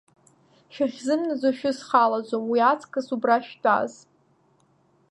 [0.73, 3.93] Шәахьзымнаӡо шәызхалаӡом, уиаҵкыс убра шәтәаз.